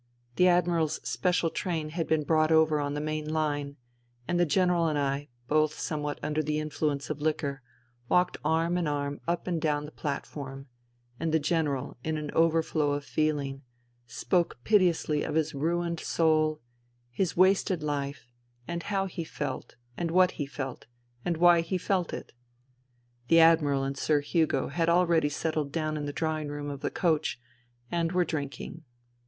The 0.37 0.47
Admiral's 0.47 0.99
special 1.07 1.51
train 1.51 1.89
had 1.89 2.07
been 2.07 2.23
brought 2.23 2.51
over 2.51 2.79
on 2.79 2.95
the 2.95 2.99
main 2.99 3.29
line; 3.31 3.77
and 4.27 4.39
the 4.39 4.47
General 4.47 4.87
and 4.87 4.97
I, 4.97 5.29
both 5.47 5.77
somewhat 5.77 6.19
under 6.23 6.41
the 6.41 6.57
influence 6.57 7.11
of 7.11 7.21
liquor, 7.21 7.61
walked 8.09 8.37
arm 8.43 8.79
in 8.79 8.87
arm 8.87 9.21
up 9.27 9.45
and 9.45 9.61
down 9.61 9.85
the 9.85 9.91
plat 9.91 10.25
form; 10.25 10.65
and 11.19 11.31
the 11.31 11.37
General, 11.37 11.97
in 12.03 12.17
an 12.17 12.31
overflow 12.33 12.93
of 12.93 13.05
feeling, 13.05 13.61
spoke 14.07 14.63
piteously 14.63 15.21
of 15.21 15.35
his 15.35 15.53
ruined 15.53 15.99
soul, 15.99 16.61
his 17.11 17.37
wasted 17.37 17.83
life, 17.83 18.31
and 18.67 18.81
how 18.81 19.05
he 19.05 19.23
felt, 19.23 19.75
and 19.97 20.09
what 20.09 20.31
he 20.31 20.47
felt, 20.47 20.87
and 21.23 21.37
why 21.37 21.61
he 21.61 21.77
felt 21.77 22.11
it. 22.11 22.31
The 23.27 23.39
Admiral 23.39 23.83
and 23.83 23.95
Sir 23.95 24.21
Hugo 24.21 24.69
had 24.69 24.89
already 24.89 25.29
settled 25.29 25.71
down 25.71 25.95
in 25.95 26.07
the 26.07 26.11
drawing 26.11 26.47
room 26.47 26.71
of 26.71 26.81
the 26.81 26.89
coach, 26.89 27.39
and 27.91 28.13
were 28.13 28.25
drinking. 28.25 28.83